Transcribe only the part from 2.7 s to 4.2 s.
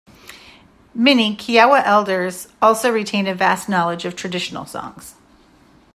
retain a vast knowledge of